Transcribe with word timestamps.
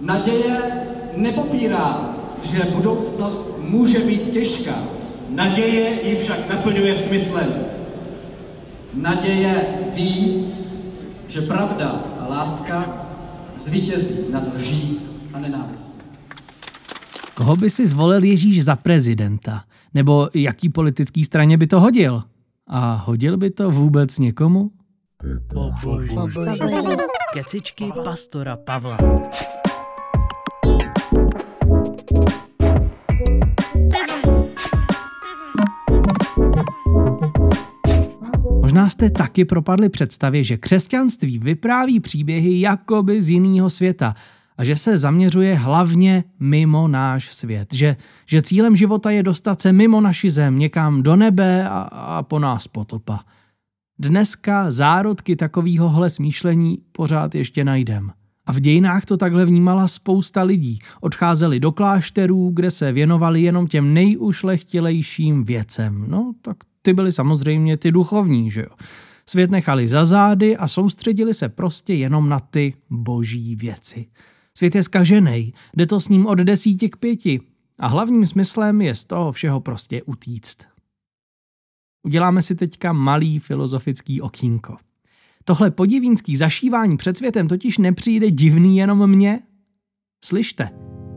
Naděje 0.00 0.86
nepopírá, 1.16 2.16
že 2.42 2.64
budoucnost 2.74 3.58
může 3.58 3.98
být 3.98 4.32
těžká. 4.32 4.74
Naděje 5.28 6.08
ji 6.08 6.22
však 6.22 6.48
naplňuje 6.48 6.94
smyslem. 6.94 7.48
Naděje 8.94 9.64
ví, 9.94 10.46
že 11.28 11.40
pravda 11.42 12.04
a 12.20 12.28
láska 12.28 13.06
zvítězí 13.56 14.18
nad 14.30 14.54
lží 14.54 15.00
a 15.32 15.38
nenávistí. 15.38 15.98
Koho 17.34 17.56
by 17.56 17.70
si 17.70 17.86
zvolil 17.86 18.24
Ježíš 18.24 18.64
za 18.64 18.76
prezidenta? 18.76 19.62
Nebo 19.94 20.28
jaký 20.34 20.68
politický 20.68 21.24
straně 21.24 21.58
by 21.58 21.66
to 21.66 21.80
hodil? 21.80 22.22
A 22.66 22.94
hodil 22.94 23.36
by 23.36 23.50
to 23.50 23.70
vůbec 23.70 24.18
někomu? 24.18 24.70
Kecičky 27.34 27.92
pastora 28.04 28.56
Pavla. 28.56 28.98
Možná 38.68 38.88
jste 38.88 39.10
taky 39.10 39.44
propadli 39.44 39.88
představě, 39.88 40.44
že 40.44 40.56
křesťanství 40.56 41.38
vypráví 41.38 42.00
příběhy 42.00 42.60
jakoby 42.60 43.22
z 43.22 43.30
jiného 43.30 43.70
světa 43.70 44.14
a 44.58 44.64
že 44.64 44.76
se 44.76 44.96
zaměřuje 44.96 45.54
hlavně 45.54 46.24
mimo 46.40 46.88
náš 46.88 47.34
svět. 47.34 47.74
Že, 47.74 47.96
že 48.26 48.42
cílem 48.42 48.76
života 48.76 49.10
je 49.10 49.22
dostat 49.22 49.60
se 49.60 49.72
mimo 49.72 50.00
naši 50.00 50.30
zem, 50.30 50.58
někam 50.58 51.02
do 51.02 51.16
nebe 51.16 51.68
a, 51.68 51.80
a 51.80 52.22
po 52.22 52.38
nás 52.38 52.66
potopa. 52.66 53.20
Dneska 53.98 54.70
zárodky 54.70 55.36
takovýhohle 55.36 56.10
smýšlení 56.10 56.78
pořád 56.92 57.34
ještě 57.34 57.64
najdem. 57.64 58.12
A 58.46 58.52
v 58.52 58.60
dějinách 58.60 59.04
to 59.04 59.16
takhle 59.16 59.46
vnímala 59.46 59.88
spousta 59.88 60.42
lidí. 60.42 60.78
Odcházeli 61.00 61.60
do 61.60 61.72
klášterů, 61.72 62.50
kde 62.54 62.70
se 62.70 62.92
věnovali 62.92 63.42
jenom 63.42 63.66
těm 63.66 63.94
nejušlechtilejším 63.94 65.44
věcem. 65.44 66.04
No, 66.08 66.32
tak 66.42 66.56
ty 66.82 66.92
byly 66.92 67.12
samozřejmě 67.12 67.76
ty 67.76 67.92
duchovní, 67.92 68.50
že 68.50 68.60
jo. 68.60 68.70
Svět 69.26 69.50
nechali 69.50 69.88
za 69.88 70.04
zády 70.04 70.56
a 70.56 70.68
soustředili 70.68 71.34
se 71.34 71.48
prostě 71.48 71.94
jenom 71.94 72.28
na 72.28 72.40
ty 72.40 72.74
boží 72.90 73.56
věci. 73.56 74.06
Svět 74.58 74.74
je 74.74 74.82
skažený, 74.82 75.54
jde 75.76 75.86
to 75.86 76.00
s 76.00 76.08
ním 76.08 76.26
od 76.26 76.38
desíti 76.38 76.88
k 76.88 76.96
pěti 76.96 77.40
a 77.78 77.86
hlavním 77.86 78.26
smyslem 78.26 78.80
je 78.80 78.94
z 78.94 79.04
toho 79.04 79.32
všeho 79.32 79.60
prostě 79.60 80.02
utíct. 80.02 80.58
Uděláme 82.02 82.42
si 82.42 82.54
teďka 82.54 82.92
malý 82.92 83.38
filozofický 83.38 84.20
okýnko. 84.20 84.76
Tohle 85.44 85.70
podivínský 85.70 86.36
zašívání 86.36 86.96
před 86.96 87.16
světem 87.16 87.48
totiž 87.48 87.78
nepřijde 87.78 88.30
divný 88.30 88.76
jenom 88.76 89.06
mně. 89.06 89.40
Slyšte, 90.24 90.70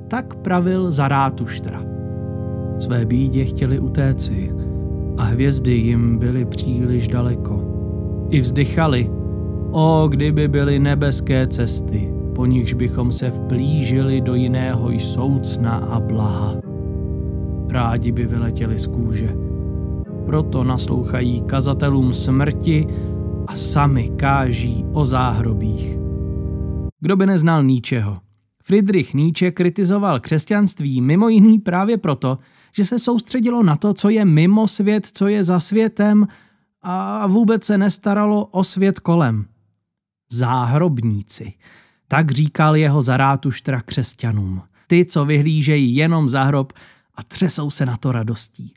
tak 0.10 0.36
pravil 0.36 0.92
Zarátuštra. 0.92 1.84
Své 2.80 3.06
bídě 3.06 3.46
chtěli 3.46 3.80
utéci 3.80 4.50
a 5.18 5.24
hvězdy 5.24 5.74
jim 5.74 6.18
byly 6.18 6.46
příliš 6.46 7.08
daleko. 7.08 7.64
I 8.30 8.40
vzdychali, 8.40 9.10
o 9.72 10.08
kdyby 10.12 10.48
byly 10.48 10.80
nebeské 10.80 11.48
cesty, 11.48 12.14
po 12.36 12.46
nichž 12.46 12.74
bychom 12.74 13.12
se 13.12 13.30
vplížili 13.30 14.22
do 14.22 14.36
jiného 14.36 15.00
soucna 15.00 15.72
a 15.72 16.00
blaha. 16.00 16.56
Rádi 17.70 18.12
by 18.12 18.26
vyletěli 18.26 18.80
z 18.80 18.88
kůže. 18.88 19.36
Proto 20.26 20.64
naslouchají 20.64 21.42
kazatelům 21.42 22.14
smrti 22.14 22.88
a 23.48 23.56
sami 23.56 24.10
káží 24.10 24.86
o 24.94 25.06
záhrobích. 25.06 25.98
Kdo 27.00 27.16
by 27.16 27.26
neznal 27.26 27.64
Níčeho? 27.64 28.18
Friedrich 28.64 29.14
Nietzsche 29.14 29.52
kritizoval 29.52 30.20
křesťanství 30.20 31.02
mimo 31.02 31.30
jiný 31.30 31.60
právě 31.60 31.98
proto, 31.98 32.38
že 32.72 32.86
se 32.86 33.00
soustředilo 33.00 33.64
na 33.64 33.76
to, 33.76 33.94
co 33.94 34.10
je 34.10 34.26
mimo 34.26 34.68
svět, 34.68 35.08
co 35.14 35.28
je 35.28 35.44
za 35.44 35.60
světem 35.60 36.28
a 36.82 37.28
vůbec 37.28 37.66
se 37.66 37.78
nestaralo 37.78 38.46
o 38.46 38.64
svět 38.64 39.00
kolem. 39.00 39.46
Záhrobníci. 40.32 41.54
Tak 42.08 42.32
říkal 42.32 42.76
jeho 42.76 43.02
zarátuštra 43.02 43.82
křesťanům. 43.82 44.62
Ty, 44.88 45.06
co 45.06 45.26
vyhlížejí 45.26 45.96
jenom 45.96 46.30
za 46.30 46.44
hrob 46.44 46.74
a 47.16 47.24
třesou 47.24 47.70
se 47.70 47.86
na 47.86 47.98
to 47.98 48.12
radostí. 48.12 48.74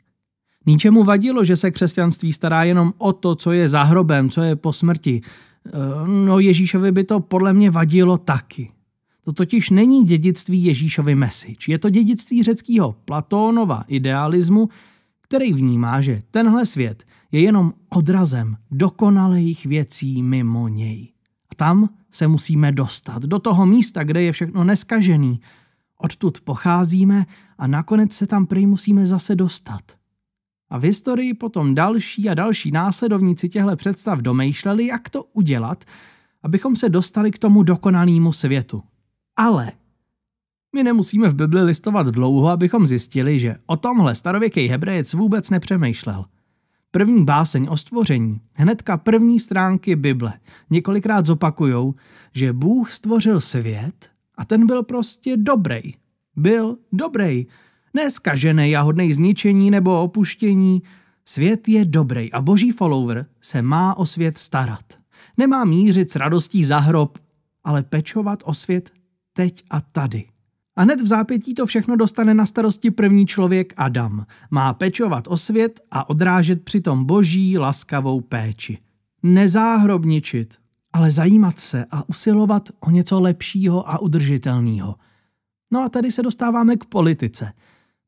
Ničemu 0.65 1.03
vadilo, 1.03 1.43
že 1.43 1.55
se 1.55 1.71
křesťanství 1.71 2.33
stará 2.33 2.63
jenom 2.63 2.93
o 2.97 3.13
to, 3.13 3.35
co 3.35 3.51
je 3.51 3.67
za 3.67 3.83
hrobem, 3.83 4.29
co 4.29 4.41
je 4.41 4.55
po 4.55 4.73
smrti. 4.73 5.21
E, 5.21 5.71
no 6.07 6.39
Ježíšovi 6.39 6.91
by 6.91 7.03
to 7.03 7.19
podle 7.19 7.53
mě 7.53 7.71
vadilo 7.71 8.17
taky. 8.17 8.71
To 9.25 9.33
totiž 9.33 9.69
není 9.69 10.03
dědictví 10.03 10.63
Ježíšovy 10.63 11.15
message. 11.15 11.57
Je 11.67 11.79
to 11.79 11.89
dědictví 11.89 12.43
řeckého 12.43 12.95
Platónova 13.05 13.83
idealismu, 13.87 14.69
který 15.21 15.53
vnímá, 15.53 16.01
že 16.01 16.21
tenhle 16.31 16.65
svět 16.65 17.03
je 17.31 17.41
jenom 17.41 17.73
odrazem 17.89 18.57
dokonalých 18.71 19.65
věcí 19.65 20.23
mimo 20.23 20.67
něj. 20.67 21.11
A 21.51 21.55
tam 21.55 21.89
se 22.11 22.27
musíme 22.27 22.71
dostat, 22.71 23.23
do 23.23 23.39
toho 23.39 23.65
místa, 23.65 24.03
kde 24.03 24.21
je 24.21 24.31
všechno 24.31 24.63
neskažený. 24.63 25.39
Odtud 25.97 26.41
pocházíme 26.41 27.25
a 27.57 27.67
nakonec 27.67 28.13
se 28.13 28.27
tam 28.27 28.45
prý 28.45 28.67
musíme 28.67 29.05
zase 29.05 29.35
dostat. 29.35 29.81
A 30.69 30.77
v 30.77 30.83
historii 30.83 31.33
potom 31.33 31.75
další 31.75 32.29
a 32.29 32.33
další 32.33 32.71
následovníci 32.71 33.49
těchto 33.49 33.75
představ 33.75 34.19
domýšleli, 34.19 34.85
jak 34.85 35.09
to 35.09 35.23
udělat, 35.23 35.85
abychom 36.43 36.75
se 36.75 36.89
dostali 36.89 37.31
k 37.31 37.39
tomu 37.39 37.63
dokonalému 37.63 38.31
světu. 38.31 38.83
Ale 39.37 39.71
my 40.75 40.83
nemusíme 40.83 41.29
v 41.29 41.35
Bibli 41.35 41.63
listovat 41.63 42.07
dlouho, 42.07 42.49
abychom 42.49 42.87
zjistili, 42.87 43.39
že 43.39 43.55
o 43.65 43.77
tomhle 43.77 44.15
starověký 44.15 44.67
hebrejec 44.67 45.13
vůbec 45.13 45.49
nepřemýšlel. 45.49 46.25
První 46.91 47.25
báseň 47.25 47.67
o 47.69 47.77
stvoření, 47.77 48.41
hnedka 48.55 48.97
první 48.97 49.39
stránky 49.39 49.95
Bible, 49.95 50.33
několikrát 50.69 51.25
zopakujou, 51.25 51.95
že 52.33 52.53
Bůh 52.53 52.91
stvořil 52.91 53.41
svět 53.41 54.09
a 54.37 54.45
ten 54.45 54.67
byl 54.67 54.83
prostě 54.83 55.37
dobrý. 55.37 55.81
Byl 56.35 56.77
dobrý. 56.91 57.45
Neskažený 57.93 58.75
a 58.75 58.81
hodnej 58.81 59.13
zničení 59.13 59.71
nebo 59.71 60.03
opuštění. 60.03 60.83
Svět 61.25 61.67
je 61.67 61.85
dobrý 61.85 62.31
a 62.31 62.41
boží 62.41 62.71
follower 62.71 63.25
se 63.41 63.61
má 63.61 63.97
o 63.97 64.05
svět 64.05 64.37
starat. 64.37 64.85
Nemá 65.37 65.65
mířit 65.65 66.11
s 66.11 66.15
radostí 66.15 66.63
za 66.63 66.77
hrob, 66.77 67.17
ale 67.63 67.83
pečovat 67.83 68.43
o 68.45 68.53
svět 68.53 68.91
teď 69.35 69.63
a 69.69 69.81
tady. 69.81 70.25
A 70.75 70.81
hned 70.81 71.01
v 71.01 71.07
zápětí 71.07 71.53
to 71.53 71.65
všechno 71.65 71.95
dostane 71.95 72.33
na 72.33 72.45
starosti 72.45 72.91
první 72.91 73.27
člověk 73.27 73.73
Adam. 73.77 74.25
Má 74.51 74.73
pečovat 74.73 75.27
o 75.27 75.37
svět 75.37 75.79
a 75.91 76.09
odrážet 76.09 76.63
přitom 76.63 77.05
boží 77.05 77.57
laskavou 77.57 78.21
péči. 78.21 78.77
Nezáhrobničit, 79.23 80.55
ale 80.93 81.11
zajímat 81.11 81.59
se 81.59 81.85
a 81.91 82.09
usilovat 82.09 82.69
o 82.79 82.91
něco 82.91 83.19
lepšího 83.19 83.89
a 83.89 84.01
udržitelného. 84.01 84.95
No 85.71 85.83
a 85.83 85.89
tady 85.89 86.11
se 86.11 86.23
dostáváme 86.23 86.75
k 86.75 86.85
politice. 86.85 87.53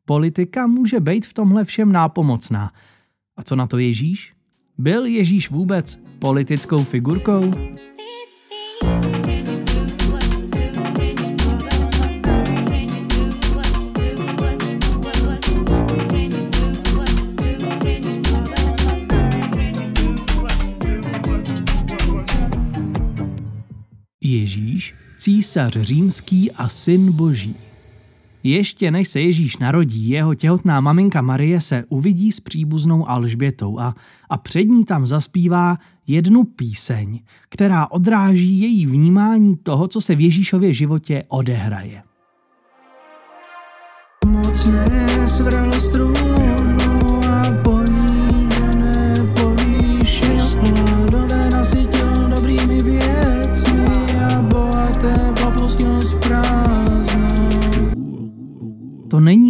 Politika 0.06 0.68
může 0.68 1.00
být 1.00 1.26
v 1.26 1.34
tomhle 1.34 1.64
všem 1.64 1.92
nápomocná. 1.92 2.72
A 3.38 3.44
co 3.44 3.56
na 3.56 3.68
to 3.68 3.78
Ježíš? 3.78 4.34
Byl 4.78 5.06
Ježíš 5.06 5.50
vůbec 5.50 6.00
politickou 6.20 6.84
figurkou? 6.84 7.52
Ježíš, 24.58 24.96
císař 25.18 25.78
římský 25.78 26.52
a 26.52 26.70
syn 26.70 27.12
boží. 27.12 27.56
Ještě 28.44 28.92
než 28.92 29.08
se 29.08 29.22
Ježíš 29.22 29.58
narodí, 29.58 30.10
jeho 30.10 30.36
těhotná 30.36 30.82
maminka 30.82 31.22
Marie 31.22 31.62
se 31.62 31.84
uvidí 31.90 32.32
s 32.32 32.40
příbuznou 32.40 33.10
Alžbětou 33.10 33.80
a, 33.80 33.96
a 34.30 34.38
před 34.38 34.64
ní 34.64 34.86
tam 34.86 35.08
zaspívá 35.08 35.78
jednu 36.08 36.44
píseň, 36.44 37.20
která 37.50 37.92
odráží 37.92 38.62
její 38.62 38.86
vnímání 38.86 39.58
toho, 39.58 39.88
co 39.88 40.02
se 40.02 40.16
v 40.16 40.22
Ježíšově 40.22 40.74
životě 40.74 41.24
odehraje. 41.28 42.04
Mocné 44.26 45.30
svrhlo 45.30 45.82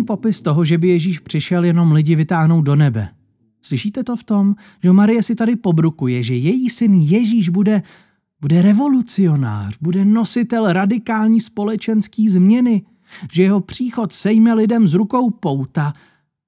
popis 0.07 0.41
toho, 0.41 0.65
že 0.65 0.77
by 0.77 0.87
Ježíš 0.87 1.19
přišel 1.19 1.65
jenom 1.65 1.91
lidi 1.91 2.15
vytáhnout 2.15 2.61
do 2.61 2.75
nebe. 2.75 3.09
Slyšíte 3.61 4.03
to 4.03 4.15
v 4.15 4.23
tom, 4.23 4.55
že 4.83 4.91
Marie 4.91 5.23
si 5.23 5.35
tady 5.35 5.55
pobrukuje, 5.55 6.23
že 6.23 6.35
její 6.35 6.69
syn 6.69 6.93
Ježíš 6.93 7.49
bude 7.49 7.83
bude 8.41 8.61
revolucionář, 8.61 9.77
bude 9.81 10.05
nositel 10.05 10.73
radikální 10.73 11.41
společenský 11.41 12.29
změny, 12.29 12.81
že 13.31 13.43
jeho 13.43 13.61
příchod 13.61 14.13
sejme 14.13 14.53
lidem 14.53 14.87
z 14.87 14.93
rukou 14.93 15.29
pouta 15.29 15.93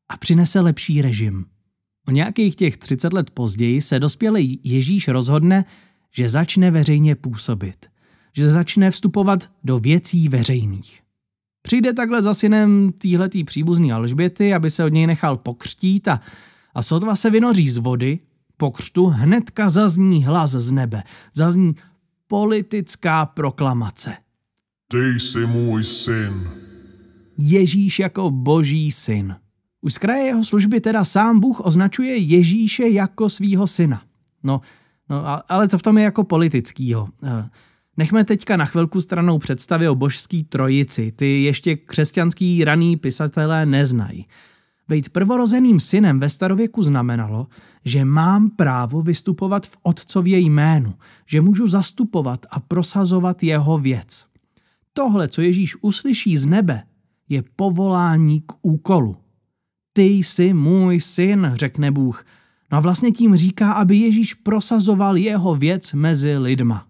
a 0.09 0.17
přinese 0.17 0.59
lepší 0.59 1.01
režim. 1.01 1.45
O 2.07 2.11
nějakých 2.11 2.55
těch 2.55 2.77
30 2.77 3.13
let 3.13 3.29
později 3.31 3.81
se 3.81 3.99
dospělý 3.99 4.59
Ježíš 4.63 5.07
rozhodne, 5.07 5.65
že 6.15 6.29
začne 6.29 6.71
veřejně 6.71 7.15
působit, 7.15 7.85
že 8.35 8.49
začne 8.49 8.91
vstupovat 8.91 9.49
do 9.63 9.79
věcí 9.79 10.29
veřejných. 10.29 11.01
Přijde 11.61 11.93
takhle 11.93 12.21
za 12.21 12.33
synem 12.33 12.91
týhletý 12.99 13.43
příbuzný 13.43 13.93
Alžběty, 13.93 14.53
aby 14.53 14.71
se 14.71 14.83
od 14.83 14.93
něj 14.93 15.07
nechal 15.07 15.37
pokřtít 15.37 16.07
a, 16.07 16.19
a 16.73 16.81
sotva 16.81 17.15
se 17.15 17.29
vynoří 17.29 17.69
z 17.69 17.77
vody, 17.77 18.19
po 18.57 18.71
křtu 18.71 19.05
hnedka 19.05 19.69
zazní 19.69 20.25
hlas 20.25 20.51
z 20.51 20.71
nebe, 20.71 21.03
zazní 21.33 21.75
politická 22.27 23.25
proklamace. 23.25 24.13
Ty 24.87 25.19
jsi 25.19 25.45
můj 25.45 25.83
syn. 25.83 26.49
Ježíš 27.37 27.99
jako 27.99 28.31
boží 28.31 28.91
syn. 28.91 29.35
Už 29.81 29.93
z 29.93 29.97
kraje 29.97 30.25
jeho 30.25 30.43
služby 30.43 30.81
teda 30.81 31.05
sám 31.05 31.39
Bůh 31.39 31.59
označuje 31.59 32.17
Ježíše 32.17 32.87
jako 32.87 33.29
svýho 33.29 33.67
syna. 33.67 34.01
No, 34.43 34.61
no 35.09 35.51
ale 35.51 35.67
co 35.67 35.77
v 35.77 35.83
tom 35.83 35.97
je 35.97 36.03
jako 36.03 36.23
politickýho? 36.23 37.07
Nechme 37.99 38.25
teďka 38.25 38.57
na 38.57 38.65
chvilku 38.65 39.01
stranou 39.01 39.37
představy 39.37 39.89
o 39.89 39.95
božský 39.95 40.43
trojici. 40.43 41.11
Ty 41.11 41.43
ještě 41.43 41.75
křesťanský 41.75 42.63
raný 42.63 42.97
pisatelé 42.97 43.65
neznají. 43.65 44.25
Být 44.87 45.09
prvorozeným 45.09 45.79
synem 45.79 46.19
ve 46.19 46.29
starověku 46.29 46.83
znamenalo, 46.83 47.47
že 47.85 48.05
mám 48.05 48.49
právo 48.49 49.01
vystupovat 49.01 49.67
v 49.67 49.77
otcově 49.83 50.39
jménu, 50.39 50.93
že 51.25 51.41
můžu 51.41 51.67
zastupovat 51.67 52.45
a 52.51 52.59
prosazovat 52.59 53.43
jeho 53.43 53.77
věc. 53.77 54.25
Tohle, 54.93 55.27
co 55.27 55.41
Ježíš 55.41 55.75
uslyší 55.81 56.37
z 56.37 56.45
nebe, 56.45 56.83
je 57.29 57.43
povolání 57.55 58.41
k 58.41 58.53
úkolu. 58.61 59.17
Ty 59.93 60.03
jsi 60.03 60.53
můj 60.53 60.99
syn, 60.99 61.51
řekne 61.53 61.91
Bůh. 61.91 62.25
No 62.71 62.77
a 62.77 62.81
vlastně 62.81 63.11
tím 63.11 63.35
říká, 63.35 63.73
aby 63.73 63.97
Ježíš 63.97 64.33
prosazoval 64.33 65.17
jeho 65.17 65.55
věc 65.55 65.93
mezi 65.93 66.37
lidma. 66.37 66.88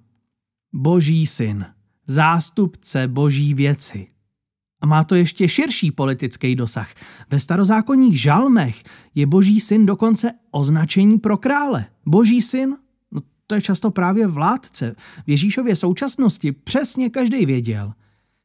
Boží 0.74 1.27
syn, 1.27 1.66
zástupce 2.07 3.07
boží 3.07 3.54
věci. 3.54 4.07
A 4.81 4.86
má 4.86 5.04
to 5.04 5.16
ještě 5.16 5.50
širší 5.50 5.92
politický 5.92 6.56
dosah. 6.56 6.94
Ve 7.31 7.39
starozákonních 7.39 8.21
žalmech 8.21 8.83
je 9.16 9.25
boží 9.25 9.60
syn 9.60 9.86
dokonce 9.86 10.31
označení 10.51 11.18
pro 11.18 11.38
krále. 11.38 11.86
Boží 12.06 12.42
syn, 12.42 12.77
no 13.12 13.21
to 13.48 13.56
je 13.56 13.62
často 13.62 13.92
právě 13.92 14.27
vládce. 14.27 14.95
V 15.25 15.30
Ježíšově 15.30 15.75
současnosti 15.75 16.51
přesně 16.51 17.10
každý 17.10 17.45
věděl, 17.45 17.94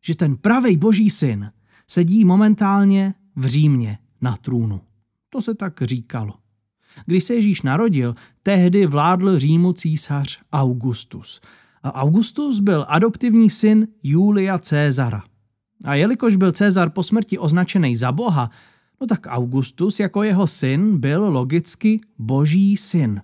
že 0.04 0.16
ten 0.16 0.36
pravý 0.36 0.76
boží 0.76 1.10
syn 1.10 1.50
sedí 1.88 2.24
momentálně 2.24 3.14
v 3.36 3.46
Římě 3.46 3.98
na 4.20 4.36
trůnu. 4.36 4.80
To 5.30 5.42
se 5.42 5.54
tak 5.54 5.82
říkalo. 5.82 6.34
Když 7.06 7.24
se 7.24 7.34
Ježíš 7.34 7.62
narodil, 7.62 8.14
tehdy 8.42 8.86
vládl 8.86 9.38
Římu 9.38 9.72
císař 9.72 10.40
Augustus. 10.52 11.40
Augustus 11.92 12.60
byl 12.60 12.84
adoptivní 12.88 13.50
syn 13.50 13.88
Julia 14.02 14.58
Cézara. 14.58 15.22
A 15.84 15.94
jelikož 15.94 16.36
byl 16.36 16.52
Cezar 16.52 16.90
po 16.90 17.02
smrti 17.02 17.38
označený 17.38 17.96
za 17.96 18.12
boha, 18.12 18.50
no 19.00 19.06
tak 19.06 19.26
Augustus 19.26 20.00
jako 20.00 20.22
jeho 20.22 20.46
syn 20.46 20.98
byl 20.98 21.24
logicky 21.30 22.00
boží 22.18 22.76
syn. 22.76 23.22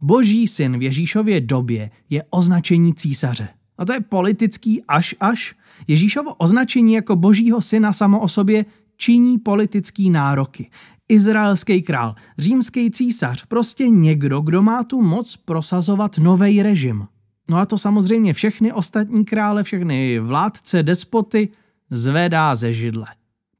Boží 0.00 0.46
syn 0.46 0.78
v 0.78 0.82
Ježíšově 0.82 1.40
době 1.40 1.90
je 2.10 2.24
označení 2.30 2.94
císaře. 2.94 3.48
A 3.78 3.84
to 3.84 3.92
je 3.92 4.00
politický 4.00 4.82
až 4.88 5.14
až. 5.20 5.54
Ježíšovo 5.88 6.34
označení 6.34 6.92
jako 6.92 7.16
božího 7.16 7.62
syna 7.62 7.92
samo 7.92 8.20
o 8.20 8.28
sobě 8.28 8.64
činí 8.96 9.38
politický 9.38 10.10
nároky. 10.10 10.70
Izraelský 11.08 11.82
král, 11.82 12.14
římský 12.38 12.90
císař, 12.90 13.44
prostě 13.44 13.88
někdo, 13.88 14.40
kdo 14.40 14.62
má 14.62 14.84
tu 14.84 15.02
moc 15.02 15.36
prosazovat 15.36 16.18
nový 16.18 16.62
režim. 16.62 17.06
No 17.50 17.56
a 17.56 17.66
to 17.66 17.78
samozřejmě 17.78 18.32
všechny 18.32 18.72
ostatní 18.72 19.24
krále, 19.24 19.62
všechny 19.62 20.18
vládce, 20.18 20.82
despoty 20.82 21.48
zvedá 21.90 22.54
ze 22.54 22.72
židle. 22.72 23.06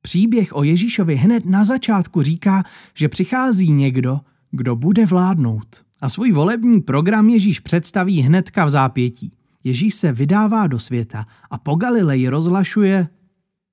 Příběh 0.02 0.56
o 0.56 0.62
Ježíšovi 0.62 1.16
hned 1.16 1.46
na 1.46 1.64
začátku 1.64 2.22
říká, 2.22 2.64
že 2.94 3.08
přichází 3.08 3.72
někdo, 3.72 4.20
kdo 4.50 4.76
bude 4.76 5.06
vládnout. 5.06 5.84
A 6.00 6.08
svůj 6.08 6.32
volební 6.32 6.80
program 6.80 7.28
Ježíš 7.28 7.60
představí 7.60 8.20
hnedka 8.20 8.64
v 8.64 8.70
zápětí. 8.70 9.32
Ježíš 9.64 9.94
se 9.94 10.12
vydává 10.12 10.66
do 10.66 10.78
světa 10.78 11.26
a 11.50 11.58
po 11.58 11.74
Galileji 11.74 12.28
rozlašuje 12.28 13.08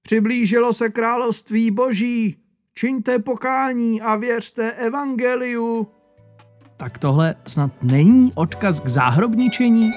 Přiblížilo 0.01 0.73
se 0.73 0.89
království 0.89 1.71
boží, 1.71 2.35
čiňte 2.73 3.19
pokání 3.19 4.01
a 4.01 4.15
věřte 4.15 4.71
evangeliu. 4.71 5.87
Tak 6.79 6.97
tohle 6.97 7.35
snad 7.47 7.83
není 7.83 8.31
odkaz 8.35 8.79
k 8.79 8.87
záhrobničení? 8.87 9.91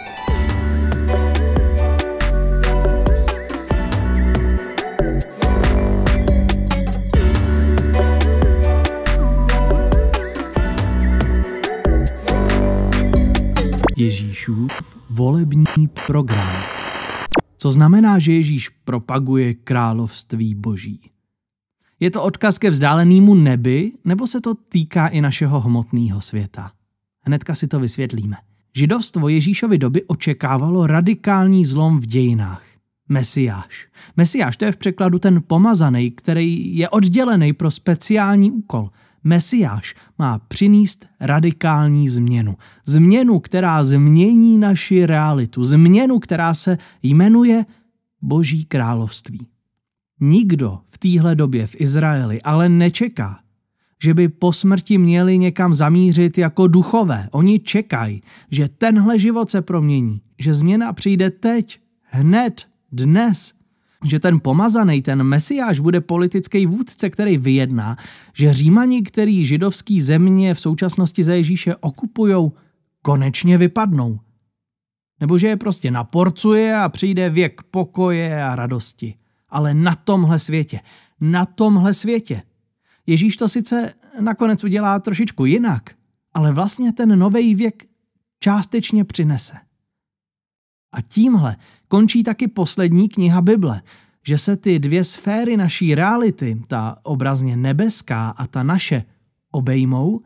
Ježíšův 13.96 14.96
volební 15.10 15.88
program. 16.06 16.62
Co 17.58 17.72
znamená, 17.72 18.18
že 18.18 18.32
Ježíš 18.32 18.68
propaguje 18.68 19.54
království 19.54 20.54
boží? 20.54 21.09
Je 22.00 22.10
to 22.10 22.22
odkaz 22.22 22.58
ke 22.58 22.70
vzdálenému 22.70 23.34
nebi, 23.34 23.92
nebo 24.04 24.26
se 24.26 24.40
to 24.40 24.54
týká 24.54 25.06
i 25.06 25.20
našeho 25.20 25.60
hmotného 25.60 26.20
světa? 26.20 26.72
Hnedka 27.20 27.54
si 27.54 27.68
to 27.68 27.80
vysvětlíme. 27.80 28.36
Židovstvo 28.76 29.28
Ježíšovy 29.28 29.78
doby 29.78 30.02
očekávalo 30.04 30.86
radikální 30.86 31.64
zlom 31.64 32.00
v 32.00 32.06
dějinách. 32.06 32.62
Mesiáš. 33.08 33.88
Mesiáš 34.16 34.56
to 34.56 34.64
je 34.64 34.72
v 34.72 34.76
překladu 34.76 35.18
ten 35.18 35.42
pomazaný, 35.46 36.10
který 36.10 36.76
je 36.76 36.88
oddělený 36.88 37.52
pro 37.52 37.70
speciální 37.70 38.50
úkol– 38.50 38.90
Mesiáš 39.24 39.94
má 40.18 40.38
přinést 40.38 41.06
radikální 41.20 42.08
změnu. 42.08 42.56
Změnu, 42.86 43.40
která 43.40 43.84
změní 43.84 44.58
naši 44.58 45.06
realitu. 45.06 45.64
Změnu, 45.64 46.18
která 46.18 46.54
se 46.54 46.78
jmenuje 47.02 47.64
Boží 48.22 48.64
království. 48.64 49.46
Nikdo 50.20 50.78
v 50.86 50.98
téhle 50.98 51.34
době 51.34 51.66
v 51.66 51.80
Izraeli 51.80 52.42
ale 52.42 52.68
nečeká, 52.68 53.40
že 54.02 54.14
by 54.14 54.28
po 54.28 54.52
smrti 54.52 54.98
měli 54.98 55.38
někam 55.38 55.74
zamířit 55.74 56.38
jako 56.38 56.66
duchové. 56.66 57.28
Oni 57.32 57.58
čekají, 57.58 58.22
že 58.50 58.68
tenhle 58.68 59.18
život 59.18 59.50
se 59.50 59.62
promění, 59.62 60.20
že 60.38 60.54
změna 60.54 60.92
přijde 60.92 61.30
teď, 61.30 61.80
hned, 62.02 62.66
dnes– 62.92 63.54
že 64.04 64.20
ten 64.20 64.40
pomazaný, 64.40 65.02
ten 65.02 65.22
mesiáš 65.22 65.80
bude 65.80 66.00
politický 66.00 66.66
vůdce, 66.66 67.10
který 67.10 67.38
vyjedná, 67.38 67.96
že 68.34 68.54
římani, 68.54 69.02
který 69.02 69.44
židovský 69.44 70.00
země 70.00 70.54
v 70.54 70.60
současnosti 70.60 71.24
za 71.24 71.34
Ježíše 71.34 71.76
okupujou, 71.76 72.52
konečně 73.02 73.58
vypadnou. 73.58 74.20
Nebo 75.20 75.38
že 75.38 75.48
je 75.48 75.56
prostě 75.56 75.90
naporcuje 75.90 76.76
a 76.76 76.88
přijde 76.88 77.30
věk 77.30 77.62
pokoje 77.70 78.44
a 78.44 78.56
radosti. 78.56 79.14
Ale 79.50 79.74
na 79.74 79.94
tomhle 79.94 80.38
světě, 80.38 80.80
na 81.20 81.46
tomhle 81.46 81.94
světě. 81.94 82.42
Ježíš 83.06 83.36
to 83.36 83.48
sice 83.48 83.94
nakonec 84.20 84.64
udělá 84.64 84.98
trošičku 84.98 85.44
jinak, 85.44 85.90
ale 86.34 86.52
vlastně 86.52 86.92
ten 86.92 87.18
nový 87.18 87.54
věk 87.54 87.86
částečně 88.40 89.04
přinese. 89.04 89.56
A 90.92 91.00
tímhle 91.00 91.56
končí 91.88 92.22
taky 92.22 92.48
poslední 92.48 93.08
kniha 93.08 93.40
Bible, 93.40 93.82
že 94.26 94.38
se 94.38 94.56
ty 94.56 94.78
dvě 94.78 95.04
sféry 95.04 95.56
naší 95.56 95.94
reality, 95.94 96.62
ta 96.66 96.96
obrazně 97.02 97.56
nebeská 97.56 98.28
a 98.28 98.46
ta 98.46 98.62
naše, 98.62 99.04
obejmou 99.50 100.20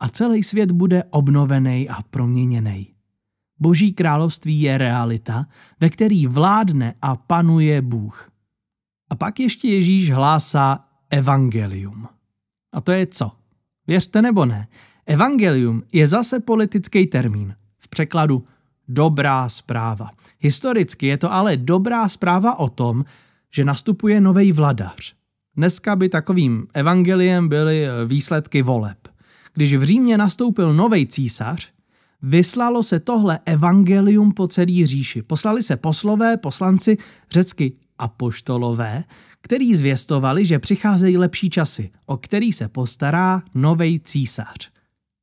a 0.00 0.08
celý 0.08 0.42
svět 0.42 0.72
bude 0.72 1.04
obnovený 1.04 1.88
a 1.88 2.02
proměněný. 2.02 2.94
Boží 3.60 3.92
království 3.92 4.60
je 4.60 4.78
realita, 4.78 5.46
ve 5.80 5.90
který 5.90 6.26
vládne 6.26 6.94
a 7.02 7.16
panuje 7.16 7.82
Bůh. 7.82 8.30
A 9.10 9.14
pak 9.14 9.40
ještě 9.40 9.68
Ježíš 9.68 10.10
hlásá 10.10 10.84
evangelium. 11.10 12.08
A 12.72 12.80
to 12.80 12.92
je 12.92 13.06
co? 13.06 13.32
Věřte 13.86 14.22
nebo 14.22 14.46
ne, 14.46 14.68
evangelium 15.06 15.82
je 15.92 16.06
zase 16.06 16.40
politický 16.40 17.06
termín. 17.06 17.54
V 17.78 17.88
překladu 17.88 18.44
dobrá 18.88 19.48
zpráva. 19.48 20.10
Historicky 20.38 21.06
je 21.06 21.18
to 21.18 21.32
ale 21.32 21.56
dobrá 21.56 22.08
zpráva 22.08 22.58
o 22.58 22.68
tom, 22.68 23.04
že 23.54 23.64
nastupuje 23.64 24.20
nový 24.20 24.52
vladař. 24.52 25.14
Dneska 25.56 25.96
by 25.96 26.08
takovým 26.08 26.66
evangeliem 26.74 27.48
byly 27.48 27.86
výsledky 28.06 28.62
voleb. 28.62 29.08
Když 29.54 29.74
v 29.74 29.84
Římě 29.84 30.18
nastoupil 30.18 30.74
nový 30.74 31.06
císař, 31.06 31.72
Vyslalo 32.22 32.82
se 32.82 33.00
tohle 33.00 33.38
evangelium 33.44 34.32
po 34.32 34.48
celý 34.48 34.86
říši. 34.86 35.22
Poslali 35.22 35.62
se 35.62 35.76
poslové, 35.76 36.36
poslanci, 36.36 36.96
řecky 37.30 37.72
apoštolové, 37.98 39.04
který 39.40 39.74
zvěstovali, 39.74 40.46
že 40.46 40.58
přicházejí 40.58 41.16
lepší 41.16 41.50
časy, 41.50 41.90
o 42.06 42.16
který 42.16 42.52
se 42.52 42.68
postará 42.68 43.42
nový 43.54 44.00
císař. 44.00 44.70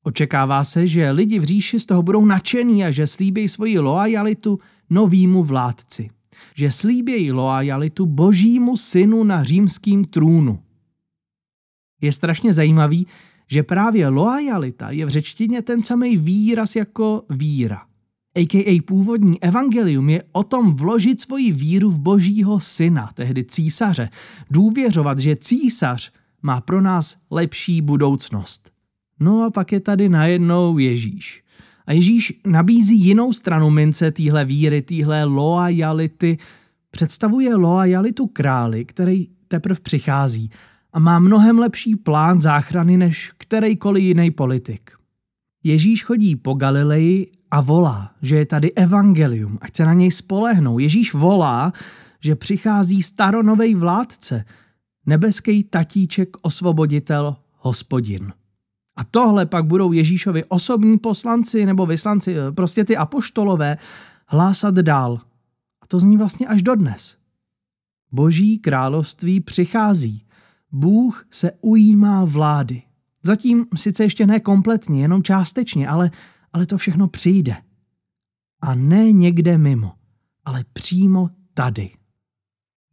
Očekává 0.03 0.63
se, 0.63 0.88
že 0.88 1.12
lidi 1.12 1.39
v 1.39 1.44
říši 1.44 1.79
z 1.79 1.86
toho 1.86 2.01
budou 2.03 2.25
nadšení 2.25 2.86
a 2.86 2.91
že 2.91 3.08
slíbí 3.08 3.50
svoji 3.50 3.79
loajalitu 3.79 4.60
novýmu 4.89 5.44
vládci. 5.44 6.10
Že 6.55 6.72
slíbějí 6.72 7.32
loajalitu 7.32 8.05
božímu 8.05 8.77
synu 8.77 9.24
na 9.24 9.44
římským 9.44 10.05
trůnu. 10.05 10.60
Je 12.01 12.12
strašně 12.12 12.53
zajímavý, 12.53 13.08
že 13.48 13.63
právě 13.63 14.08
loajalita 14.08 14.91
je 14.91 15.05
v 15.05 15.10
řečtině 15.10 15.62
ten 15.62 15.84
samý 15.84 16.17
výraz 16.17 16.75
jako 16.75 17.24
víra. 17.29 17.86
A.k.a. 18.36 18.82
původní 18.82 19.44
evangelium 19.44 20.10
je 20.10 20.24
o 20.32 20.44
tom 20.44 20.74
vložit 20.74 21.22
svoji 21.22 21.51
víru 21.51 21.89
v 21.89 22.00
božího 22.00 22.60
syna, 22.60 23.10
tehdy 23.13 23.44
císaře, 23.44 24.10
důvěřovat, 24.51 25.20
že 25.20 25.36
císař 25.36 26.12
má 26.42 26.62
pro 26.62 26.82
nás 26.82 27.18
lepší 27.32 27.82
budoucnost. 27.82 28.72
No 29.20 29.44
a 29.44 29.50
pak 29.50 29.72
je 29.72 29.80
tady 29.80 30.10
najednou 30.10 30.77
Ježíš. 30.77 31.44
A 31.88 31.94
Ježíš 31.94 32.34
nabízí 32.48 33.00
jinou 33.00 33.34
stranu 33.34 33.70
mince 33.70 34.12
téhle 34.12 34.46
víry, 34.46 34.82
téhle 34.82 35.24
loajality. 35.24 36.38
Představuje 36.92 37.56
loajalitu 37.56 38.27
králi, 38.27 38.86
který 38.86 39.27
teprve 39.48 39.80
přichází 39.82 40.50
a 40.94 41.00
má 41.00 41.20
mnohem 41.20 41.60
lepší 41.60 41.96
plán 41.96 42.42
záchrany 42.42 42.98
než 42.98 43.32
kterýkoliv 43.38 44.04
jiný 44.04 44.32
politik. 44.32 44.92
Ježíš 45.63 46.04
chodí 46.04 46.36
po 46.36 46.54
Galileji 46.54 47.27
a 47.51 47.61
volá, 47.61 48.11
že 48.21 48.35
je 48.35 48.45
tady 48.45 48.73
evangelium, 48.73 49.57
ať 49.61 49.75
se 49.75 49.85
na 49.85 49.93
něj 49.93 50.11
spolehnou. 50.11 50.79
Ježíš 50.79 51.13
volá, 51.13 51.73
že 52.19 52.35
přichází 52.35 53.03
staronovej 53.03 53.75
vládce, 53.75 54.45
nebeský 55.05 55.63
tatíček, 55.63 56.37
osvoboditel, 56.41 57.35
hospodin. 57.57 58.33
A 58.95 59.03
tohle 59.03 59.45
pak 59.45 59.65
budou 59.65 59.91
Ježíšovi 59.91 60.43
osobní 60.43 60.97
poslanci 60.97 61.65
nebo 61.65 61.85
vyslanci, 61.85 62.35
eh, 62.37 62.51
prostě 62.51 62.85
ty 62.85 62.97
apoštolové, 62.97 63.77
hlásat 64.27 64.75
dál. 64.75 65.19
A 65.81 65.87
to 65.87 65.99
zní 65.99 66.17
vlastně 66.17 66.47
až 66.47 66.61
dodnes. 66.61 67.17
Boží 68.11 68.59
království 68.59 69.39
přichází. 69.39 70.25
Bůh 70.71 71.25
se 71.31 71.51
ujímá 71.61 72.25
vlády. 72.25 72.81
Zatím 73.23 73.65
sice 73.75 74.03
ještě 74.03 74.27
ne 74.27 74.39
kompletně, 74.39 75.01
jenom 75.01 75.23
částečně, 75.23 75.87
ale, 75.87 76.11
ale 76.55 76.65
to 76.65 76.77
všechno 76.77 77.07
přijde. 77.07 77.55
A 78.62 78.75
ne 78.75 79.12
někde 79.12 79.57
mimo, 79.57 79.91
ale 80.45 80.63
přímo 80.74 81.29
tady. 81.53 81.89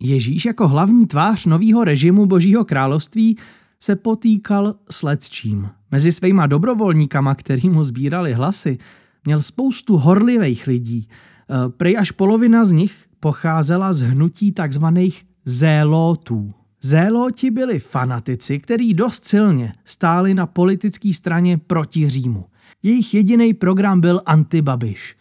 Ježíš 0.00 0.45
jako 0.45 0.69
hlavní 0.69 1.07
tvář 1.07 1.47
nového 1.47 1.85
režimu 1.85 2.26
Božího 2.26 2.64
království 2.64 3.38
se 3.81 3.97
potýkal 3.97 4.75
s 4.90 5.02
lecčím. 5.02 5.69
Mezi 5.90 6.12
svýma 6.12 6.47
dobrovolníkama, 6.47 7.35
který 7.35 7.69
mu 7.69 7.85
sbírali 7.85 8.33
hlasy, 8.33 8.78
měl 9.25 9.42
spoustu 9.42 9.97
horlivých 9.97 10.66
lidí. 10.66 11.09
E, 11.09 11.69
prej 11.69 11.99
až 11.99 12.11
polovina 12.11 12.64
z 12.64 12.73
nich 12.73 13.07
pocházela 13.21 13.92
z 13.92 14.00
hnutí 14.00 14.52
takzvaných 14.52 15.26
zélotů. 15.45 16.54
Zéloti 16.81 17.50
byli 17.50 17.78
fanatici, 17.78 18.59
kteří 18.59 18.95
dost 18.95 19.25
silně 19.25 19.73
stáli 19.85 20.35
na 20.35 20.47
politické 20.47 21.14
straně 21.14 21.59
proti 21.59 22.09
Římu. 22.09 22.45
Jejich 22.83 23.14
jediný 23.14 23.55
program 23.55 24.00
byl 24.00 24.23
antibabiš, 24.26 25.17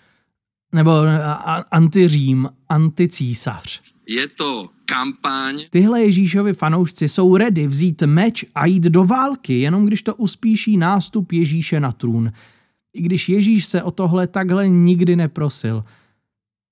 nebo 0.74 0.92
antiřím, 1.72 2.50
anticísař. 2.70 3.82
Je 4.08 4.28
to 4.28 4.70
kampaň. 4.86 5.60
Tyhle 5.70 6.02
Ježíšovi 6.02 6.54
fanoušci 6.54 7.10
jsou 7.10 7.38
ready 7.38 7.68
vzít 7.68 8.02
meč 8.02 8.46
a 8.56 8.66
jít 8.66 8.84
do 8.84 9.04
války, 9.04 9.60
jenom 9.60 9.86
když 9.86 10.02
to 10.02 10.16
uspíší 10.16 10.78
nástup 10.78 11.32
Ježíše 11.32 11.80
na 11.80 11.92
trůn. 11.92 12.32
I 12.94 13.02
když 13.02 13.30
Ježíš 13.30 13.66
se 13.66 13.84
o 13.84 13.92
tohle 13.92 14.28
takhle 14.28 14.70
nikdy 14.70 15.16
neprosil. 15.16 15.84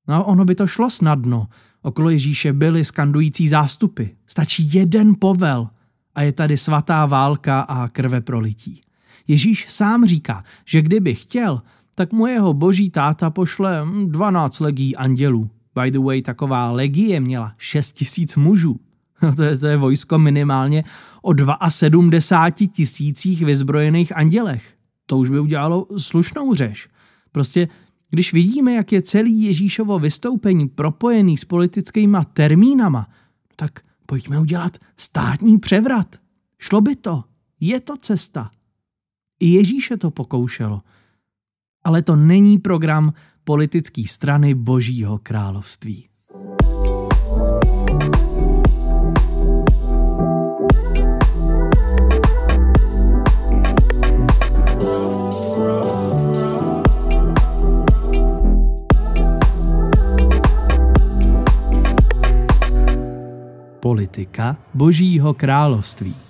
No 0.07 0.25
ono 0.25 0.45
by 0.45 0.55
to 0.55 0.67
šlo 0.67 0.89
snadno. 0.89 1.47
Okolo 1.81 2.09
Ježíše 2.09 2.53
byly 2.53 2.85
skandující 2.85 3.47
zástupy. 3.47 4.03
Stačí 4.27 4.73
jeden 4.73 5.15
povel 5.19 5.69
a 6.15 6.21
je 6.21 6.31
tady 6.31 6.57
svatá 6.57 7.05
válka 7.05 7.61
a 7.61 7.87
krve 7.87 8.21
prolití. 8.21 8.81
Ježíš 9.29 9.65
sám 9.69 10.05
říká, 10.05 10.43
že 10.65 10.81
kdyby 10.81 11.15
chtěl, 11.15 11.61
tak 11.95 12.13
mu 12.13 12.27
jeho 12.27 12.53
boží 12.53 12.89
táta 12.89 13.29
pošle 13.29 13.85
12 14.05 14.59
legí 14.59 14.95
andělů. 14.95 15.49
By 15.81 15.91
the 15.91 15.99
way, 15.99 16.21
taková 16.21 16.71
legie 16.71 17.19
měla 17.19 17.53
6 17.57 17.91
tisíc 17.91 18.35
mužů. 18.35 18.79
to, 19.35 19.43
je, 19.43 19.57
to 19.57 19.67
je 19.67 19.77
vojsko 19.77 20.19
minimálně 20.19 20.83
o 21.21 21.33
72 21.69 22.67
tisících 22.67 23.41
vyzbrojených 23.41 24.17
andělech. 24.17 24.73
To 25.05 25.17
už 25.17 25.29
by 25.29 25.39
udělalo 25.39 25.87
slušnou 25.97 26.53
řeš. 26.53 26.89
Prostě 27.31 27.67
když 28.09 28.33
vidíme, 28.33 28.73
jak 28.73 28.91
je 28.91 29.01
celý 29.01 29.43
Ježíšovo 29.43 29.99
vystoupení 29.99 30.67
propojený 30.67 31.37
s 31.37 31.45
politickýma 31.45 32.23
termínama, 32.23 33.07
tak 33.55 33.79
pojďme 34.05 34.39
udělat 34.39 34.77
státní 34.97 35.57
převrat. 35.57 36.15
Šlo 36.59 36.81
by 36.81 36.95
to. 36.95 37.23
Je 37.59 37.79
to 37.79 37.97
cesta. 37.97 38.51
I 39.39 39.47
Ježíše 39.47 39.97
to 39.97 40.11
pokoušelo. 40.11 40.81
Ale 41.83 42.01
to 42.01 42.15
není 42.15 42.57
program 42.57 43.13
politické 43.43 44.03
strany 44.07 44.53
Božího 44.53 45.17
království. 45.17 46.09
politika 63.79 64.57
Božího 64.73 65.33
království. 65.33 66.28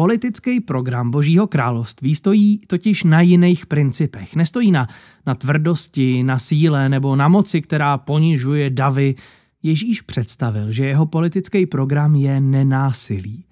Politický 0.00 0.60
program 0.60 1.10
Božího 1.10 1.46
království 1.46 2.14
stojí 2.14 2.60
totiž 2.66 3.04
na 3.04 3.20
jiných 3.20 3.66
principech. 3.66 4.36
Nestojí 4.36 4.70
na, 4.70 4.88
na 5.26 5.34
tvrdosti, 5.34 6.22
na 6.22 6.38
síle 6.38 6.88
nebo 6.88 7.16
na 7.16 7.28
moci, 7.28 7.60
která 7.60 7.98
ponižuje 7.98 8.70
davy. 8.70 9.14
Ježíš 9.62 10.00
představil, 10.00 10.72
že 10.72 10.86
jeho 10.86 11.06
politický 11.06 11.66
program 11.66 12.14
je 12.14 12.40
nenásilí. 12.40 13.44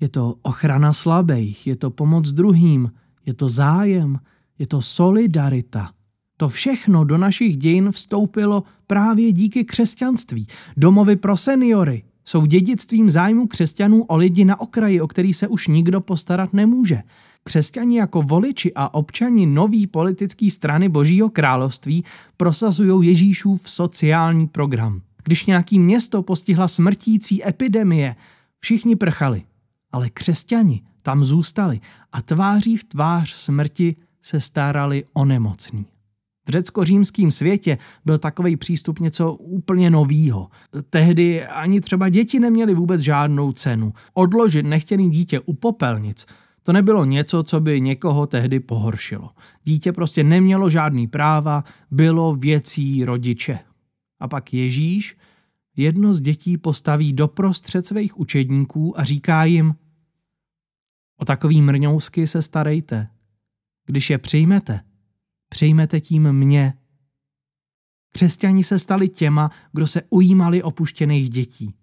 Je 0.00 0.08
to 0.08 0.34
ochrana 0.42 0.92
slabých, 0.92 1.66
je 1.66 1.76
to 1.76 1.90
pomoc 1.90 2.32
druhým, 2.32 2.92
je 3.26 3.34
to 3.34 3.48
zájem, 3.48 4.20
je 4.58 4.66
to 4.66 4.82
solidarita. 4.82 5.90
To 6.36 6.48
všechno 6.48 7.04
do 7.04 7.18
našich 7.18 7.56
dějin 7.56 7.92
vstoupilo 7.92 8.64
právě 8.86 9.32
díky 9.32 9.64
křesťanství. 9.64 10.46
Domovy 10.76 11.16
pro 11.16 11.36
seniory, 11.36 12.02
jsou 12.28 12.46
dědictvím 12.46 13.10
zájmu 13.10 13.46
křesťanů 13.46 14.04
o 14.04 14.16
lidi 14.16 14.44
na 14.44 14.60
okraji, 14.60 15.00
o 15.00 15.06
který 15.06 15.34
se 15.34 15.48
už 15.48 15.68
nikdo 15.68 16.00
postarat 16.00 16.52
nemůže. 16.52 17.02
Křesťani 17.44 17.98
jako 17.98 18.22
voliči 18.22 18.72
a 18.74 18.94
občani 18.94 19.46
nový 19.46 19.86
politické 19.86 20.50
strany 20.50 20.88
Božího 20.88 21.30
království 21.30 22.04
prosazují 22.36 23.08
Ježíšův 23.08 23.70
sociální 23.70 24.46
program. 24.46 25.00
Když 25.24 25.46
nějaký 25.46 25.78
město 25.78 26.22
postihla 26.22 26.68
smrtící 26.68 27.48
epidemie, 27.48 28.16
všichni 28.58 28.96
prchali, 28.96 29.42
ale 29.92 30.10
křesťani 30.10 30.82
tam 31.02 31.24
zůstali 31.24 31.80
a 32.12 32.22
tváří 32.22 32.76
v 32.76 32.84
tvář 32.84 33.32
smrti 33.32 33.96
se 34.22 34.40
starali 34.40 35.04
o 35.12 35.24
nemocný. 35.24 35.86
V 36.46 36.50
řecko-římském 36.50 37.30
světě 37.30 37.78
byl 38.04 38.18
takový 38.18 38.56
přístup 38.56 38.98
něco 38.98 39.32
úplně 39.32 39.90
novýho. 39.90 40.48
Tehdy 40.90 41.46
ani 41.46 41.80
třeba 41.80 42.08
děti 42.08 42.40
neměly 42.40 42.74
vůbec 42.74 43.00
žádnou 43.00 43.52
cenu. 43.52 43.92
Odložit 44.14 44.66
nechtěný 44.66 45.10
dítě 45.10 45.40
u 45.40 45.52
popelnic 45.52 46.26
to 46.66 46.72
nebylo 46.72 47.04
něco, 47.04 47.42
co 47.42 47.60
by 47.60 47.80
někoho 47.80 48.26
tehdy 48.26 48.60
pohoršilo. 48.60 49.30
Dítě 49.64 49.92
prostě 49.92 50.24
nemělo 50.24 50.70
žádný 50.70 51.06
práva, 51.06 51.64
bylo 51.90 52.34
věcí 52.34 53.04
rodiče. 53.04 53.58
A 54.20 54.28
pak 54.28 54.54
Ježíš 54.54 55.16
jedno 55.76 56.14
z 56.14 56.20
dětí 56.20 56.58
postaví 56.58 57.12
doprostřed 57.12 57.86
svých 57.86 58.20
učedníků 58.20 59.00
a 59.00 59.04
říká 59.04 59.44
jim 59.44 59.74
o 61.20 61.24
takový 61.24 61.62
mrňousky 61.62 62.26
se 62.26 62.42
starejte. 62.42 63.08
Když 63.86 64.10
je 64.10 64.18
přijmete, 64.18 64.80
Přejmete 65.48 66.00
tím 66.00 66.32
mě. 66.32 66.74
Křesťani 68.12 68.64
se 68.64 68.78
stali 68.78 69.08
těma, 69.08 69.50
kdo 69.72 69.86
se 69.86 70.02
ujímali 70.10 70.62
opuštěných 70.62 71.30
dětí. 71.30 71.74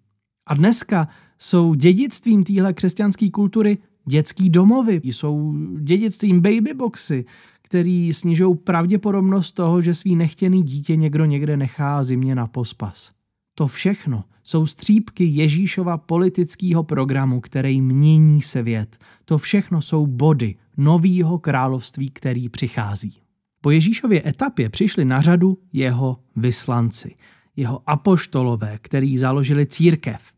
A 0.46 0.54
dneska 0.54 1.08
jsou 1.38 1.74
dědictvím 1.74 2.44
téhle 2.44 2.72
křesťanské 2.72 3.30
kultury 3.30 3.78
dětský 4.06 4.50
domovy, 4.50 5.00
jsou 5.04 5.54
dědictvím 5.78 6.40
babyboxy, 6.40 7.24
který 7.62 8.12
snižují 8.12 8.56
pravděpodobnost 8.56 9.52
toho, 9.52 9.80
že 9.80 9.94
svý 9.94 10.16
nechtěný 10.16 10.62
dítě 10.62 10.96
někdo 10.96 11.24
někde 11.24 11.56
nechá 11.56 12.04
zimně 12.04 12.34
na 12.34 12.46
pospas. 12.46 13.12
To 13.54 13.66
všechno 13.66 14.24
jsou 14.42 14.66
střípky 14.66 15.24
Ježíšova 15.24 15.98
politického 15.98 16.84
programu, 16.84 17.40
který 17.40 17.80
mění 17.80 18.42
svět. 18.42 18.98
To 19.24 19.38
všechno 19.38 19.82
jsou 19.82 20.06
body 20.06 20.54
nového 20.76 21.38
království, 21.38 22.10
který 22.10 22.48
přichází. 22.48 23.23
Po 23.64 23.70
Ježíšově 23.70 24.28
etapě 24.28 24.68
přišli 24.68 25.04
na 25.04 25.20
řadu 25.20 25.58
jeho 25.72 26.18
vyslanci, 26.36 27.16
jeho 27.56 27.82
apoštolové, 27.86 28.78
který 28.82 29.18
založili 29.18 29.66
církev. 29.66 30.32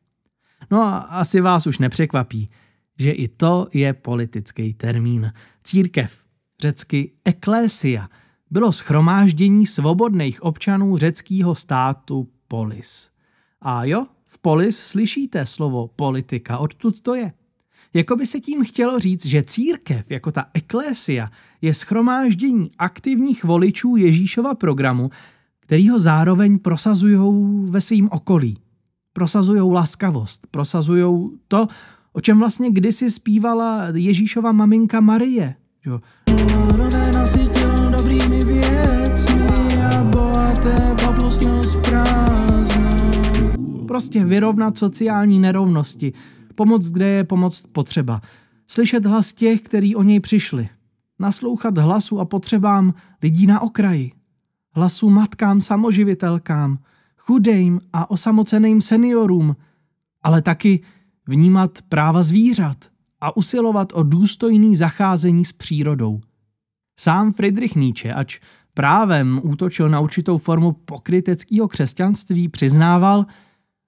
No 0.71 0.83
a 0.83 0.99
asi 0.99 1.41
vás 1.41 1.67
už 1.67 1.79
nepřekvapí, 1.79 2.51
že 2.99 3.11
i 3.11 3.29
to 3.29 3.69
je 3.73 3.93
politický 3.93 4.75
termín. 4.75 5.33
Církev, 5.65 6.21
řecky 6.61 7.13
eklésia, 7.25 8.09
bylo 8.51 8.73
schromáždění 8.73 9.67
svobodných 9.67 10.43
občanů 10.43 10.97
řeckého 10.97 11.55
státu 11.55 12.29
polis. 12.49 13.11
A 13.61 13.85
jo, 13.85 14.07
v 14.27 14.39
polis 14.39 14.79
slyšíte 14.79 15.47
slovo 15.47 15.89
politika, 15.89 16.59
odtud 16.59 17.01
to 17.01 17.15
je. 17.15 17.33
Jako 17.97 18.17
by 18.17 18.27
se 18.27 18.41
tím 18.41 18.65
chtělo 18.65 18.99
říct, 18.99 19.27
že 19.27 19.43
církev, 19.43 20.11
jako 20.11 20.33
ta 20.33 20.45
eklésia, 20.55 21.31
je 21.63 21.75
schromáždění 21.75 22.71
aktivních 22.79 23.45
voličů 23.45 23.97
Ježíšova 23.97 24.55
programu, 24.55 25.11
který 25.61 25.89
ho 25.89 25.99
zároveň 25.99 26.59
prosazují 26.59 27.19
ve 27.71 27.81
svém 27.81 28.09
okolí. 28.11 28.59
Prosazují 29.13 29.73
laskavost, 29.73 30.47
prosazují 30.51 31.31
to, 31.49 31.67
o 32.13 32.21
čem 32.21 32.39
vlastně 32.39 32.71
kdysi 32.71 33.11
zpívala 33.11 33.87
Ježíšova 33.95 34.53
maminka 34.53 35.01
Marie. 35.01 35.55
Jo. 35.87 36.01
dobrými 37.91 38.45
věcmi 38.45 39.85
a 39.95 40.05
bohaté 40.05 40.97
Prostě 43.87 44.25
vyrovnat 44.25 44.79
sociální 44.79 45.41
nerovnosti, 45.41 46.13
pomoc, 46.57 46.89
kde 46.89 47.07
je 47.09 47.25
pomoc 47.25 47.63
potřeba. 47.73 48.21
Slyšet 48.67 49.07
hlas 49.07 49.33
těch, 49.33 49.63
kteří 49.63 49.97
o 49.97 50.03
něj 50.03 50.21
přišli. 50.21 50.69
Naslouchat 51.19 51.79
hlasu 51.79 52.21
a 52.21 52.25
potřebám 52.25 52.95
lidí 53.23 53.47
na 53.47 53.61
okraji. 53.61 54.13
Hlasu 54.73 55.11
matkám, 55.11 55.61
samoživitelkám, 55.61 56.79
chudým 57.17 57.81
a 57.93 58.11
osamoceným 58.11 58.81
seniorům, 58.81 59.57
ale 60.23 60.43
taky 60.43 60.83
vnímat 61.27 61.79
práva 61.89 62.23
zvířat 62.23 62.77
a 63.21 63.37
usilovat 63.37 63.93
o 63.95 64.03
důstojný 64.03 64.77
zacházení 64.77 65.45
s 65.45 65.53
přírodou. 65.53 66.21
Sám 66.99 67.33
Friedrich 67.33 67.77
Nietzsche, 67.77 68.15
ač 68.15 68.41
právem 68.75 69.41
útočil 69.45 69.89
na 69.89 70.01
určitou 70.01 70.39
formu 70.39 70.73
pokryteckého 70.73 71.69
křesťanství, 71.69 72.49
přiznával, 72.49 73.27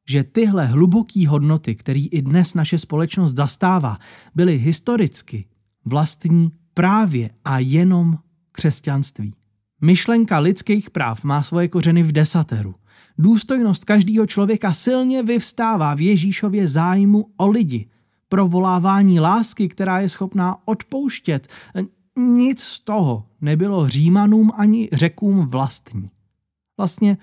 že 0.09 0.25
tyhle 0.25 0.67
hluboké 0.67 1.29
hodnoty, 1.29 1.75
které 1.75 2.01
i 2.01 2.23
dnes 2.23 2.55
naše 2.55 2.79
společnost 2.79 3.37
zastává, 3.37 3.99
byly 4.35 4.59
historicky 4.59 5.45
vlastní 5.85 6.53
právě 6.75 7.31
a 7.45 7.59
jenom 7.59 8.19
křesťanství. 8.53 9.35
Myšlenka 9.81 10.39
lidských 10.39 10.91
práv 10.91 11.25
má 11.25 11.43
svoje 11.43 11.69
kořeny 11.69 12.03
v 12.03 12.13
desateru. 12.13 12.75
Důstojnost 13.19 13.85
každého 13.85 14.27
člověka 14.27 14.73
silně 14.73 15.23
vyvstává 15.23 15.95
v 15.95 16.01
Ježíšově 16.01 16.67
zájmu 16.69 17.31
o 17.37 17.51
lidi. 17.51 17.89
Provolávání 18.29 19.21
lásky, 19.21 19.69
která 19.69 20.01
je 20.01 20.09
schopná 20.09 20.57
odpouštět. 20.65 21.49
Nic 22.17 22.61
z 22.61 22.81
toho 22.81 23.27
nebylo 23.41 23.89
Římanům 23.89 24.53
ani 24.55 24.89
řekům 24.93 25.47
vlastní. 25.47 26.11
Vlastně, 26.77 27.19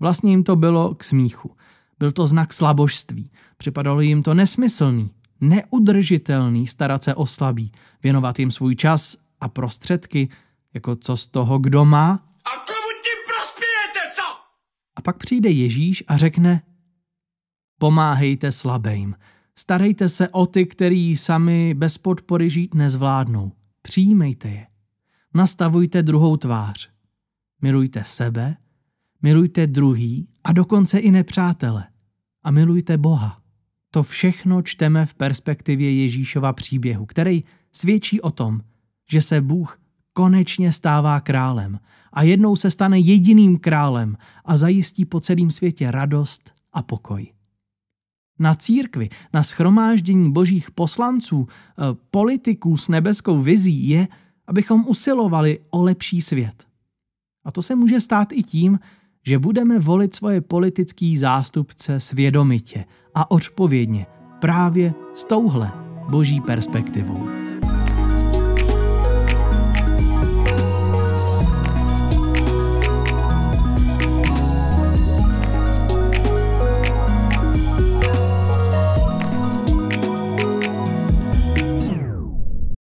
vlastně 0.00 0.30
jim 0.30 0.44
to 0.44 0.56
bylo 0.56 0.94
k 0.94 1.04
smíchu. 1.04 1.50
Byl 1.98 2.12
to 2.12 2.26
znak 2.26 2.52
slabožství. 2.52 3.30
Připadalo 3.56 4.00
jim 4.00 4.22
to 4.22 4.34
nesmyslný, 4.34 5.10
neudržitelný 5.40 6.66
starat 6.66 7.04
se 7.04 7.14
o 7.14 7.26
slabý, 7.26 7.72
věnovat 8.02 8.38
jim 8.38 8.50
svůj 8.50 8.76
čas 8.76 9.16
a 9.40 9.48
prostředky, 9.48 10.28
jako 10.74 10.96
co 10.96 11.16
z 11.16 11.26
toho 11.26 11.58
kdo 11.58 11.84
má. 11.84 12.10
A 12.44 12.50
komu 12.50 12.88
tím 13.02 13.18
prospějete, 13.26 14.14
co? 14.16 14.22
A 14.96 15.02
pak 15.02 15.16
přijde 15.16 15.50
Ježíš 15.50 16.04
a 16.08 16.16
řekne, 16.16 16.62
pomáhejte 17.78 18.52
slabým, 18.52 19.14
starejte 19.58 20.08
se 20.08 20.28
o 20.28 20.46
ty, 20.46 20.66
který 20.66 21.16
sami 21.16 21.74
bez 21.74 21.98
podpory 21.98 22.50
žít 22.50 22.74
nezvládnou. 22.74 23.52
Přijímejte 23.82 24.48
je. 24.48 24.66
Nastavujte 25.34 26.02
druhou 26.02 26.36
tvář. 26.36 26.90
Milujte 27.62 28.04
sebe 28.04 28.56
milujte 29.22 29.66
druhý 29.66 30.28
a 30.44 30.52
dokonce 30.52 30.98
i 30.98 31.10
nepřátele. 31.10 31.84
A 32.46 32.50
milujte 32.50 32.98
Boha. 32.98 33.38
To 33.90 34.02
všechno 34.02 34.62
čteme 34.62 35.06
v 35.06 35.14
perspektivě 35.14 36.02
Ježíšova 36.02 36.52
příběhu, 36.52 37.06
který 37.06 37.44
svědčí 37.72 38.20
o 38.20 38.30
tom, 38.30 38.60
že 39.10 39.22
se 39.22 39.40
Bůh 39.40 39.80
konečně 40.12 40.72
stává 40.72 41.20
králem 41.20 41.80
a 42.12 42.22
jednou 42.22 42.56
se 42.56 42.70
stane 42.70 42.98
jediným 42.98 43.58
králem 43.58 44.16
a 44.44 44.56
zajistí 44.56 45.04
po 45.04 45.20
celém 45.20 45.50
světě 45.50 45.90
radost 45.90 46.52
a 46.72 46.82
pokoj. 46.82 47.32
Na 48.38 48.54
církvi, 48.54 49.08
na 49.32 49.42
schromáždění 49.42 50.32
božích 50.32 50.70
poslanců, 50.70 51.48
eh, 51.50 51.82
politiků 52.10 52.76
s 52.76 52.88
nebeskou 52.88 53.40
vizí 53.40 53.88
je, 53.88 54.08
abychom 54.46 54.84
usilovali 54.86 55.60
o 55.70 55.82
lepší 55.82 56.20
svět. 56.20 56.66
A 57.44 57.50
to 57.50 57.62
se 57.62 57.74
může 57.74 58.00
stát 58.00 58.32
i 58.32 58.42
tím, 58.42 58.78
že 59.26 59.38
budeme 59.38 59.78
volit 59.78 60.14
svoje 60.14 60.40
politický 60.40 61.16
zástupce 61.16 62.00
svědomitě 62.00 62.84
a 63.14 63.30
odpovědně 63.30 64.06
právě 64.40 64.94
s 65.14 65.24
touhle 65.24 65.72
boží 66.08 66.40
perspektivou. 66.40 67.28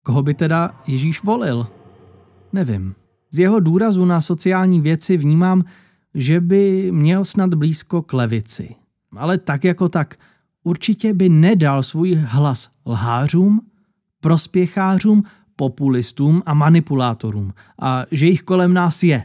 Koho 0.03 0.23
by 0.23 0.35
teda 0.35 0.81
Ježíš 0.87 1.23
volil? 1.23 1.67
Nevím. 2.53 2.95
Z 3.31 3.39
jeho 3.39 3.61
důrazu 3.61 4.05
na 4.05 4.21
sociální 4.21 4.81
věci 4.81 5.17
vnímám, 5.17 5.65
že 6.17 6.41
by 6.41 6.93
měl 6.93 7.25
snad 7.25 7.55
blízko 7.55 8.03
k 8.03 8.13
levici. 8.13 8.75
Ale 9.17 9.39
tak 9.39 9.65
jako 9.65 9.89
tak, 9.89 10.17
určitě 10.65 11.15
by 11.15 11.29
nedal 11.29 11.83
svůj 11.83 12.15
hlas 12.15 12.69
lhářům, 12.87 13.61
prospěchářům, 14.21 15.23
populistům 15.57 16.43
a 16.47 16.55
manipulátorům 16.55 17.53
a 17.81 18.05
že 18.11 18.27
jich 18.27 18.43
kolem 18.43 18.75
nás 18.75 19.03
je. 19.03 19.25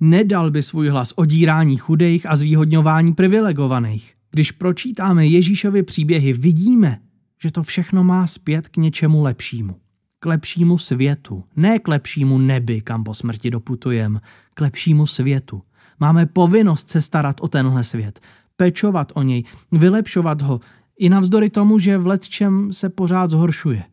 Nedal 0.00 0.50
by 0.50 0.62
svůj 0.62 0.88
hlas 0.88 1.12
odírání 1.16 1.76
chudých 1.76 2.26
a 2.26 2.36
zvýhodňování 2.36 3.14
privilegovaných. 3.14 4.14
Když 4.30 4.52
pročítáme 4.52 5.26
Ježíšovy 5.26 5.82
příběhy, 5.82 6.32
vidíme, 6.32 6.98
že 7.42 7.50
to 7.50 7.62
všechno 7.62 8.04
má 8.04 8.26
zpět 8.26 8.68
k 8.68 8.76
něčemu 8.76 9.22
lepšímu. 9.22 9.76
K 10.18 10.26
lepšímu 10.26 10.78
světu. 10.78 11.44
Ne 11.56 11.78
k 11.78 11.88
lepšímu 11.88 12.38
nebi, 12.38 12.80
kam 12.80 13.04
po 13.04 13.14
smrti 13.14 13.50
doputujeme. 13.50 14.20
K 14.54 14.60
lepšímu 14.60 15.06
světu. 15.06 15.62
Máme 16.00 16.26
povinnost 16.26 16.90
se 16.90 17.02
starat 17.02 17.36
o 17.40 17.48
tenhle 17.48 17.84
svět, 17.84 18.20
pečovat 18.56 19.12
o 19.14 19.22
něj, 19.22 19.44
vylepšovat 19.72 20.42
ho, 20.42 20.60
i 20.98 21.08
navzdory 21.08 21.50
tomu, 21.50 21.78
že 21.78 21.98
v 21.98 22.06
lecčem 22.06 22.72
se 22.72 22.88
pořád 22.88 23.30
zhoršuje. 23.30 23.84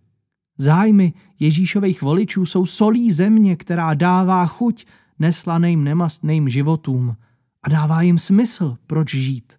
Zájmy 0.57 1.13
Ježíšových 1.39 2.01
voličů 2.01 2.45
jsou 2.45 2.65
solí 2.65 3.11
země, 3.11 3.55
která 3.55 3.93
dává 3.93 4.45
chuť 4.45 4.85
neslaným 5.19 5.83
nemastným 5.83 6.49
životům 6.49 7.15
a 7.63 7.69
dává 7.69 8.01
jim 8.01 8.17
smysl, 8.17 8.77
proč 8.87 9.15
žít. 9.15 9.53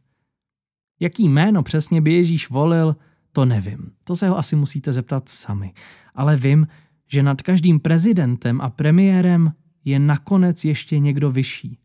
Jaký 1.01 1.29
jméno 1.29 1.63
přesně 1.63 2.01
by 2.01 2.13
Ježíš 2.13 2.51
volil, 2.51 2.97
to 3.33 3.45
nevím. 3.45 3.91
To 4.05 4.17
se 4.17 4.29
ho 4.29 4.39
asi 4.39 4.57
musíte 4.57 4.93
zeptat 4.93 5.29
sami. 5.29 5.73
Ale 6.15 6.37
vím, 6.37 6.67
že 7.09 7.23
nad 7.23 7.43
každým 7.43 7.81
prezidentem 7.81 8.61
a 8.61 8.71
premiérem 8.71 9.53
je 9.85 9.99
nakonec 9.99 10.65
ještě 10.65 10.99
někdo 10.99 11.31
vyšší 11.31 11.79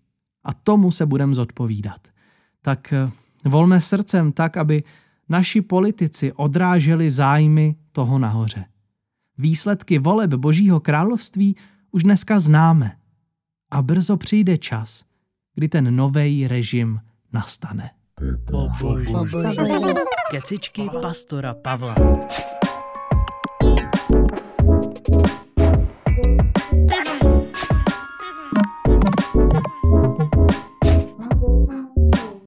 a 0.50 0.54
tomu 0.54 0.92
se 0.92 1.06
budeme 1.06 1.34
zodpovídat. 1.34 2.08
Tak 2.62 2.94
eh, 2.94 3.10
volme 3.46 3.82
srdcem 3.82 4.32
tak, 4.32 4.58
aby 4.58 4.84
naši 5.30 5.62
politici 5.62 6.34
odráželi 6.34 7.10
zájmy 7.10 7.76
toho 7.92 8.20
nahoře. 8.20 8.66
Výsledky 9.38 10.00
voleb 10.00 10.34
Božího 10.34 10.80
království 10.80 11.56
už 11.92 12.04
dneska 12.04 12.40
známe 12.40 12.98
a 13.72 13.82
brzo 13.82 14.18
přijde 14.18 14.58
čas, 14.58 15.04
kdy 15.56 15.70
ten 15.70 15.96
nový 15.96 16.48
režim 16.48 17.00
nastane. 17.34 17.92
Kecičky 20.32 20.90
pastora 21.02 21.54
Pavla. 21.54 21.96